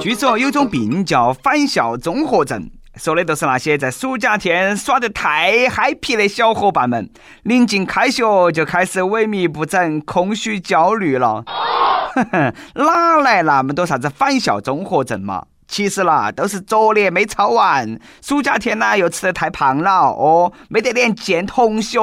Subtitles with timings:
[0.00, 7.08] 据说有种病叫返校综合症，说的都是那些在暑假天耍得太嗨皮的小伙伴们，
[7.44, 11.44] 临近开学就开始萎靡不振、空虚焦虑了。
[12.14, 15.44] 哼哼，哪来那么多啥子返校综合症嘛？
[15.66, 21.98] 其实啦，都是作业没抄完，暑假天呢又吃得太胖了哦，没得脸见同学。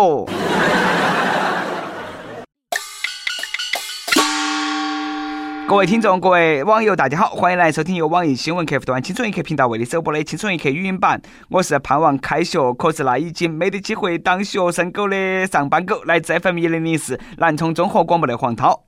[5.72, 11.22] 各位听众，各位网友，大家好，欢迎来收听由网易新闻客户端“青春一刻”频道为你首播的《青春一刻》语音版。
[11.48, 18.84] 我是盼望开学，可是那已经没得机会当学生狗的上班狗，来自 FM 一零零四南充综合广播的黄涛。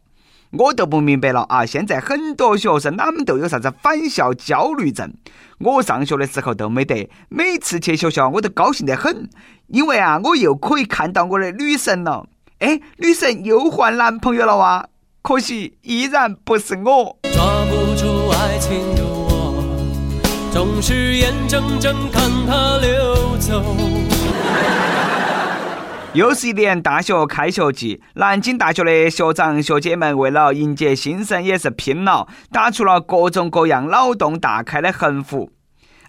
[0.52, 1.66] 我都不明白了啊！
[1.66, 5.14] 现在很多学生哪们都有啥子返校焦虑症？
[5.60, 9.30] 我上学的时候都没得，每次去学校我都高兴得很，
[9.68, 12.28] 因为啊，我又可以看到我的女神了。
[12.60, 14.86] 哎，女神又换男朋友了哇！
[15.24, 17.18] 可惜依然不是我。
[17.34, 19.64] 抓不住爱情的我，
[20.52, 23.64] 总是眼睁睁看它溜走。
[26.12, 35.50] 又是一年大学开学季，南京大学的学长学姐们为了迎接新生也是拼了，打出了各种各样脑洞大开的横幅。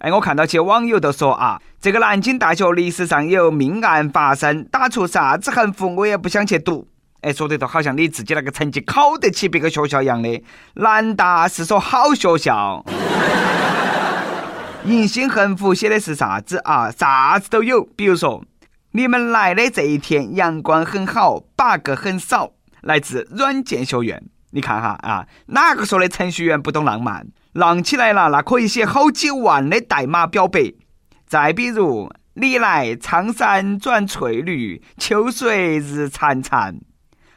[0.01, 6.89] 哎，我看到些网友都说啊，这个南京大学历史上有命案发生，打出啥子横幅我也不想去读。
[7.25, 10.43] 哎，说的都好像你自己那个成绩考得起别个学校一样的。
[10.75, 12.85] 南大是所好学校。
[14.85, 16.91] 迎新横幅写的是啥子啊？
[16.91, 17.83] 啥子都有。
[17.97, 18.45] 比如说，
[18.93, 22.53] 你们来的这一天阳光很好，bug 很少。
[22.83, 24.23] 来自软件学院。
[24.51, 27.27] 你看哈啊，哪个说的程序员不懂浪漫？
[27.55, 30.75] 浪起来了，那可以写好几万的代码表白。
[31.27, 36.81] 再比如，你来苍山转翠绿，秋水日潺潺。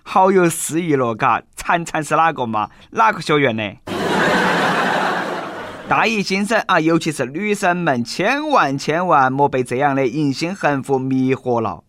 [0.09, 1.44] 好有诗意了，嘎！
[1.58, 2.69] 灿灿是哪个嘛？
[2.91, 3.75] 哪个学院的？
[5.89, 11.83] 大一新生啊，尤其是女生们，千万千万莫被这样的迎新横幅迷惑了。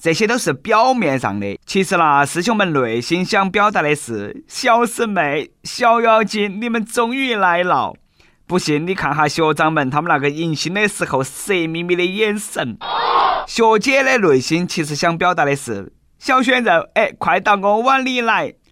[0.00, 7.92] 这些都是表面上的，其实啦，师兄们内心想表达的是：小师妹、小妖精，你们终于来了！
[8.46, 12.78] 不信你看哈，学长们他们那个迎新的时候色眯眯的眼神。
[13.48, 15.92] 学姐的内心其实想表达的是。
[16.18, 18.54] 小鲜肉，哎，快到我碗里来！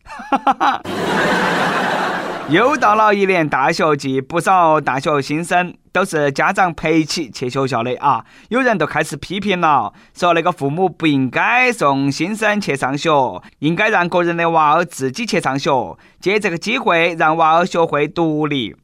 [2.49, 8.25] 又到了一年大学季，不少大学新生都是家长陪起去学校的啊。
[8.49, 18.75] 有人都开始批评了，说那个父母不应该送新生去上学，应该让个人的娃儿自己去上学，借这个机会让娃儿学会独立。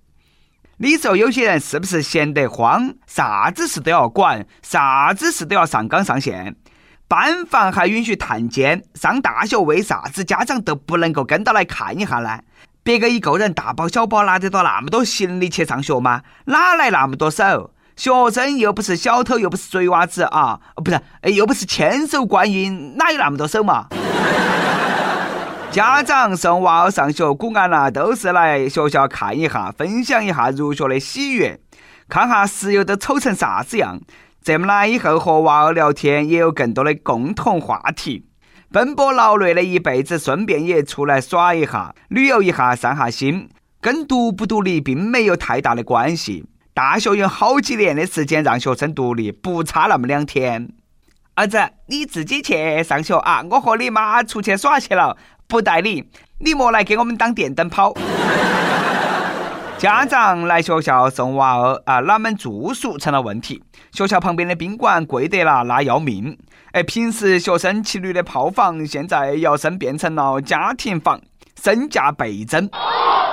[0.78, 2.94] 你说有些人是不是闲得慌？
[3.06, 6.54] 啥子事都要管，啥子事都要上纲上线？
[7.08, 12.40] 班房还允许探监，上大学为啥子家长都不能够跟到来看一下呢？
[12.82, 16.20] 别个一个人大包小包拿得到那么多行李去上学吗？
[16.44, 17.70] 哪来那么多手？
[17.96, 20.60] 学生又不是小偷，又不是贼娃子啊！
[20.84, 23.86] 不是，哎又不是千手观音，哪有那么多手嘛？
[25.70, 31.58] 家长送娃儿上学，古安啦，都是来学校看一下，分享一下入学的喜悦，
[32.08, 33.98] 看下室友都丑成啥子样。
[34.48, 38.24] 这么啦以后和娃儿聊天也有更多的共同话题，
[38.72, 43.50] 奔波劳累的一辈子，顺便也出来耍一下，旅游一下，散下心，
[43.82, 46.46] 跟独不独立并没有太大的关系。
[46.72, 50.70] 大学有好几年的时间让学生独立，不差那么两天。
[51.34, 55.14] 儿子，你自己去上学啊，我和你妈出去耍去了，
[55.46, 56.04] 不带你，
[56.38, 57.92] 你莫来给我们当电灯泡。
[59.78, 63.62] 家长来学校送娃儿啊，哪们住宿成了问题？
[63.92, 66.36] 学校旁边的宾馆贵得啦，那要命！
[66.72, 71.20] 哎，平时学生骑驴的炮房，现在摇身变成了家庭房，
[71.62, 72.68] 身价倍增。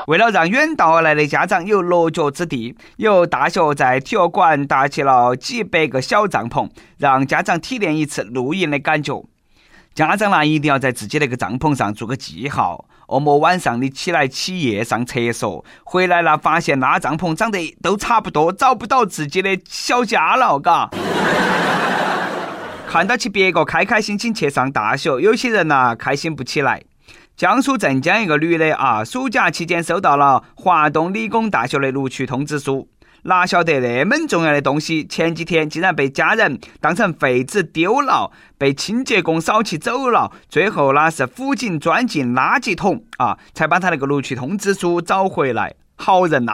[0.05, 6.69] 为了让远道而来的家长有落脚之地，有大学在体育馆搭起了几百个小帐篷，
[6.99, 9.25] 让家长体验一次露营的感觉。
[9.95, 12.85] 家长呢，一定要在自己那个帐篷上做个记号。
[13.07, 20.89] 恶魔晚上你起来起夜上厕所，回来了发现那帐篷长得都差不多，找不到自己的小家了，嘎。
[22.87, 26.81] 看到起别个开开心心去上大学，有些人呐开心不起来。
[27.35, 32.87] 江苏镇江一个女的啊，暑假期间收到了华东理工大学的录取通知书。
[33.27, 45.73] 哪晓得那么重要的东西，前几天竟然被家人当成废纸丢了，被清洁工扫起走了，最后那是辅警钻进垃圾桶啊，才把他那个录取通知书找回来。
[45.95, 46.53] 好人呐！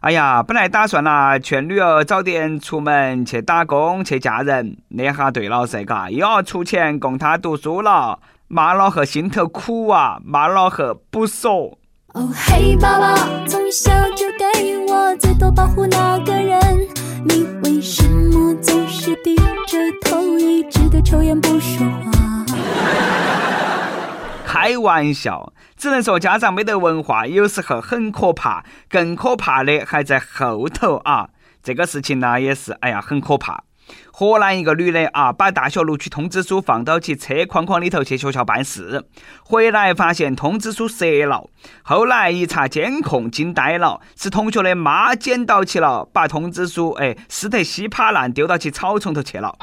[0.00, 11.76] 哎呀，本来打算呐劝女儿早点出门去打工去嫁人，那下对了噻，嘎，又要出钱供他读书了，妈老汉心头苦啊，妈老汉不说。
[12.14, 13.16] 哦嘿，宝宝，
[13.48, 14.75] 从小就给
[15.14, 16.58] 最多保护那个人
[17.24, 22.44] 你为什么总是低着头一直的抽烟不说话？
[24.44, 31.28] 开玩笑只能说家长没得文化有时候很可怕更可怕的还在后头啊
[31.62, 33.64] 这个事情呢也是哎呀很可怕。
[34.18, 39.04] 河南一个女的啊，把大学录取通知书放到其车筐筐里头去学校办事，
[39.44, 41.50] 回来发现通知书折了。
[41.82, 49.54] 后来一查监控，惊呆了，是同学的妈捡到起了，把通知书哎撕得稀巴烂，丢到起草丛头去了。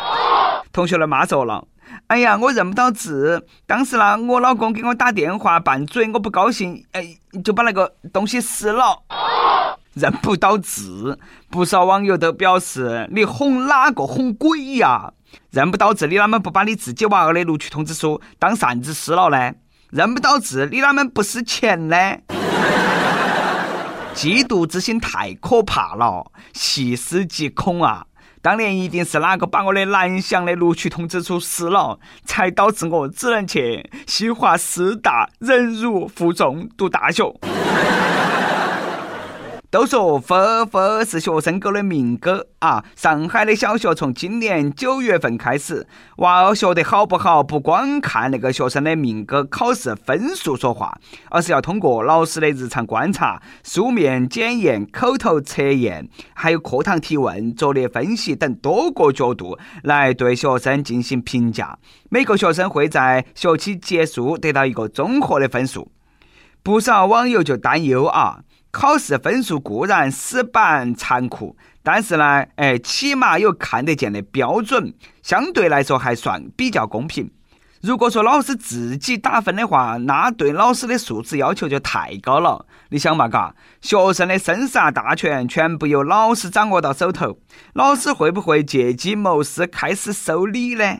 [0.71, 1.65] 同学的妈说了
[2.05, 9.01] ：“哎呀，我认不到字，当时呢，我老公给我打电话拌嘴，我不高兴，哎，就把那个东西撕了。”
[9.93, 11.19] 认不到字，
[11.49, 15.13] 不少网友都表示：“你哄哪个哄鬼呀？
[15.51, 19.53] 认不到字，你啷们不把你自己娃儿的录取通知书当扇子撕了呢？
[19.91, 21.95] 认不到字，你啷们不撕钱呢？”
[24.15, 28.05] 嫉妒之心太可怕了，细思极恐啊！
[28.43, 37.23] 当年一定是哪个把我的蓝翔的录取通知书撕了，才导致我只能去西华师大忍辱负重读大学。
[39.73, 42.85] 都说分分是学生狗的命狗啊！
[42.95, 45.87] 上海的小学从今年九月份开始，
[46.17, 50.95] 娃儿学得好不好，不光看那个学生的命狗考试分数说话，
[51.31, 61.79] 而是要通过老师的日常观察、书面检验、口头测验，还有课堂提问、作业分析等多个角度来对学生进行评价。
[62.11, 65.91] 每个学生会在学期结束得到一个综合的分数。
[66.61, 68.41] 不少网友就担忧啊。
[68.73, 77.29] 考试分数固然死板残酷，但是呢，哎，起码有看得见的标准，相对来说还算比较公平。
[77.81, 82.65] 如果说老师自己打分的话，那对老师的素质要求就太高了。
[82.89, 87.37] 你想嘛，嘎，学生的生杀大权全部由老师掌握到手头，
[87.73, 90.97] 老师会不会借机谋私开始收礼呢？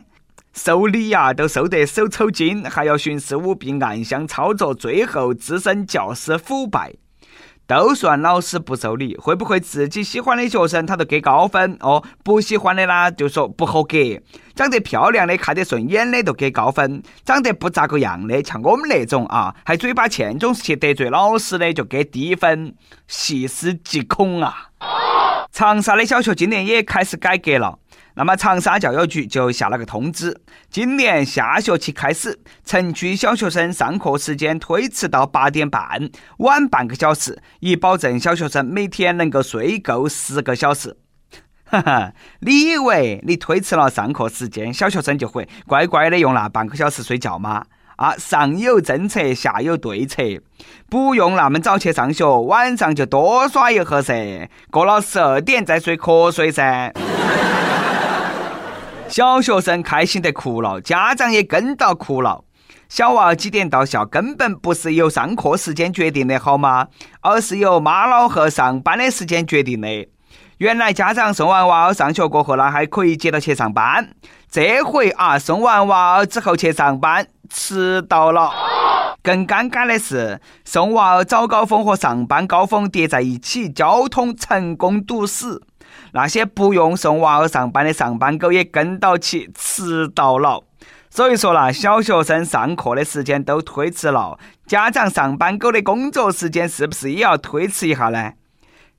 [0.52, 6.94] 收礼呀，都收得手抽筋，还要徇私舞弊、暗箱操作，最后滋生教师腐败。
[7.66, 12.04] 都算老师不收礼，会不会自己喜欢的学生他都给高分哦？
[12.22, 13.96] 不喜欢的呢，就说不合格。
[14.54, 22.74] 长得漂亮的、看得顺眼的都给高分，长得不咋个样的，像我们那种啊，还嘴巴欠，总是去得罪老师的，就给低分。
[23.06, 24.70] 细思极恐啊！
[25.50, 27.78] 长沙的小学今年也开始改革了。
[28.16, 30.40] 那么长沙教育局就下了个通知，
[30.70, 36.08] 今年下学期开始，城区小学生上课时间推迟到八点半，
[36.38, 40.96] 晚半个小时，以保证小学生每天能够睡够十个小时。
[41.64, 47.64] 哈哈，你以为你推迟了上课时间，小学生就会乖乖的用那半个小时睡觉吗？
[47.96, 50.22] 啊，上有政策，下有对策，
[50.88, 56.92] 不用那么早去上学，晚上就多耍一会噻，过了十二点再睡瞌睡噻。
[59.14, 62.42] 小学生开心得哭了，家长也跟到哭了。
[62.88, 66.88] 小娃几点到校，根本不是由上课时间决定的，好吗？
[67.20, 70.08] 而是由妈老汉上班的时间决定的。
[70.58, 74.10] 原来家长送完娃儿上学过后呢，还可以接着去上班。
[74.50, 78.50] 这回啊，送完娃儿之后去上班，迟到了。
[79.22, 85.62] 更尴尬的是，送娃儿早高峰和上班高峰叠在一起，交通成功堵死。
[86.14, 90.62] 那些不用送娃儿上班的上班狗也跟到起迟到了，
[91.10, 98.32] 所以说啦，小学生上课的时间都推迟了，家长上班狗的工作时间是不是也要推迟一下呢？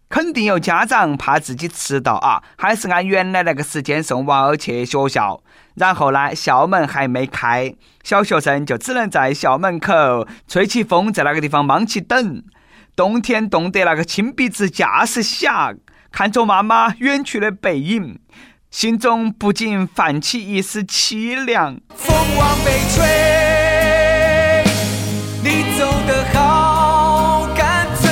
[0.10, 5.41] 肯定有家长怕自己迟到啊，还是按原来那个时间送娃儿去学校，
[5.75, 12.43] 然后呢，校门还没开，小学生就只能在校门口吹起风，在那个地方忙起等，
[12.93, 15.74] 冬天冻得那个亲鼻子架势下。
[16.12, 18.19] 看着妈妈远去的背影，
[18.71, 21.79] 心中不禁泛起一丝凄凉。
[21.95, 23.03] 风往北吹，
[25.43, 28.09] 你走得好干脆，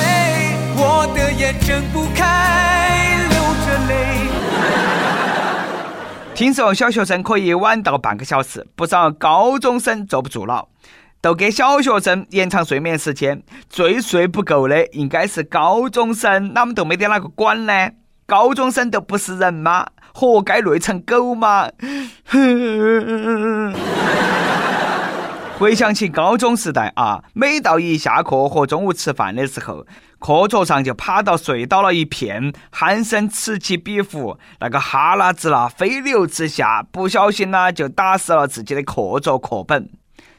[0.76, 3.92] 我的眼睁不开，流着泪。
[6.34, 10.68] 听说小学生可以晚到半个小时，不少高中生坐不住了，
[11.24, 13.42] 都给小学生延长睡眠时间。
[13.70, 17.92] 最睡不够的应该是高中生，哪们都没得哪个管呢？
[18.26, 19.86] 高中生都不是人吗？
[20.12, 21.70] 活该累成狗吗？
[25.58, 29.86] 回想起高中时代啊，每到一下课和中午吃饭的时候，
[30.18, 39.88] 课桌上就趴到睡倒了一片，鼾声此起彼伏，那个哈喇子啦飞流直下，不小心呢就打湿了自己的课桌课本。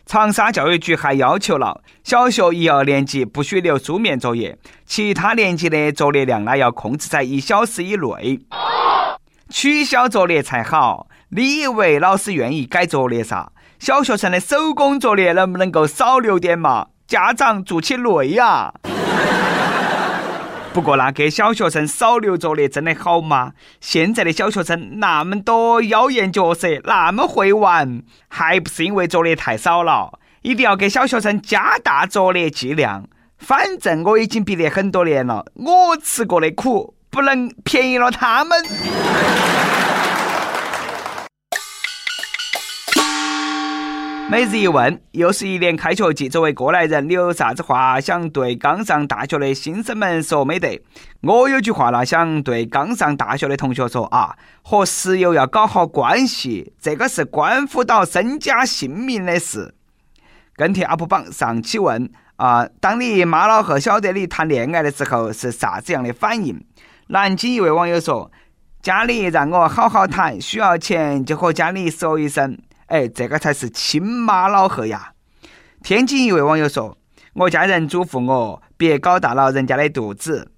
[0.05, 8.39] 长沙教育局还要求了，小学一二年级不许留书面作业，其他年级的作业量呢要控制在一小时以内，
[9.50, 11.07] 取消作业才好。
[11.29, 13.51] 你以为老师愿意改作业啥？
[13.79, 16.88] 小学生的手工作业能不能够少留点嘛？
[17.07, 18.71] 家长做起累呀！
[20.75, 23.53] 不过呢给小学生少留作业真的好吗？
[23.79, 30.20] 现在的小学生那么多妖艳角色，那么会玩，还不是因为作业太少了？
[30.41, 33.08] 一定要给小学生加大作业剂量。
[33.38, 38.62] 反正我已经毕业很多年了，我吃过的苦不能便宜了他们。
[44.27, 46.27] 每日一问，又是一年开学季。
[46.27, 50.82] 作为过来人，你有啥子话想对刚上大学的新生们说没得？
[51.22, 59.75] 我有句话呢，想对刚上大学的同学说啊：和室友要搞好关系，这个是关乎到身家性命的事。
[60.55, 66.65] 跟帖 UP 榜上期问啊：当你妈老汉晓得你谈恋爱的时候是啥子样的反应？
[67.08, 68.32] 南京一位网友说：
[68.82, 72.58] 家里让我好好谈，需要钱就和家里说一声。
[72.87, 75.13] 哎，这个才是亲妈老汉呀！
[75.83, 76.97] 天津一位网友说
[77.33, 80.51] ：“我家人嘱咐我别搞大了人家的肚子，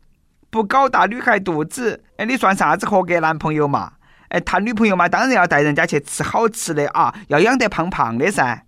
[0.49, 3.93] 不搞大女孩肚子，哎，你算啥子合格男朋友嘛？
[4.29, 8.63] 哎，谈女朋友嘛，当然要带人家去吃好吃的啊，要养得胖胖的噻。”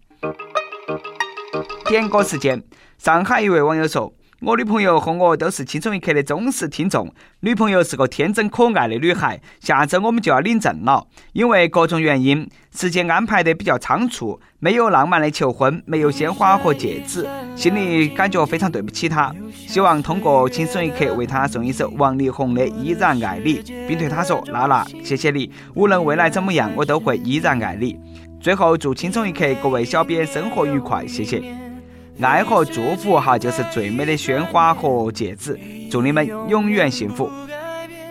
[1.87, 2.63] 点歌时间，
[2.97, 4.13] 上海一位网友说。
[4.41, 7.13] 我女朋友和我都是轻松一刻的忠实听众。
[7.41, 9.41] 女朋友是个天真可爱的女孩。
[9.60, 19.36] 下周我们就要领证了，因为各种原因，时间安排得比较仓促，没有浪漫的求婚，没有鲜花和戒指，心里感觉非常对不起她。
[19.53, 23.55] 希望通过轻松一刻为她送一首王力宏的《依然爱你》，
[23.88, 28.00] 并对她说：“娜娜，谢谢你，无论未来怎么样，我都会依然爱你。”
[28.39, 31.68] 最后祝轻松一刻各位小编生活愉快，谢谢。
[32.21, 35.57] 爱和祝福哈，就是最美的鲜花和戒指，
[35.89, 37.31] 祝你们永远幸福。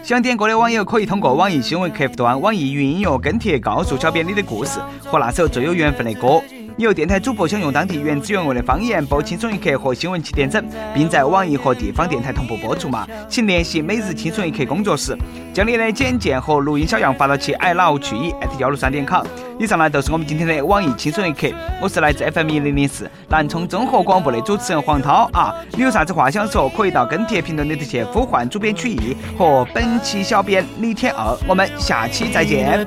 [0.02, 6.42] 想点歌的网友可以通过网易新闻客户端、网易云音乐跟帖告诉小编你的故事和那首最有缘分的歌。
[6.78, 13.04] 有电台主播想用当地原汁原味的方言播《轻松一刻》和新闻七点整，并在网易和地方电台同步播出吗？
[13.28, 15.18] 请联系每日轻松一刻工作室，
[15.52, 19.26] 将你的简介和录音小样发到其 i love 去一幺六三点 com。
[19.58, 21.48] 以上呢，就是我们今天的网易轻松一刻。
[21.82, 25.52] 我是来自 FM 一零零四南充综合广播的主持人黄涛啊！
[25.72, 31.36] 你有啥子话想说，可以到跟帖评论里头去呼唤主编曲艺和本期小编李天二。
[31.48, 32.86] 我们下期再见。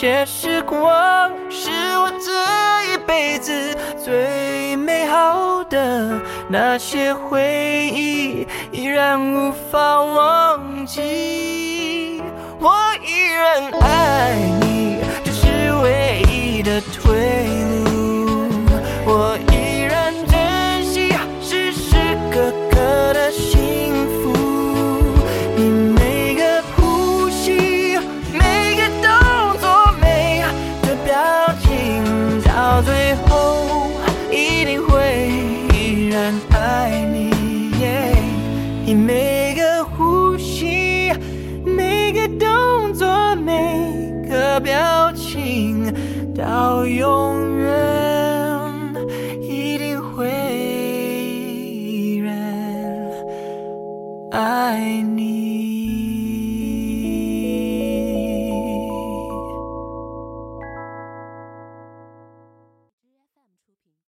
[0.00, 12.22] 些时光是我这一辈子最美好的，那些回忆依然无法忘记。
[12.60, 12.72] 我
[13.04, 17.48] 依然爱你，这是唯一的退
[17.82, 17.87] 路。
[46.98, 48.92] 永远
[49.40, 50.28] 一定会
[50.58, 52.34] 依然
[54.32, 55.07] 爱你。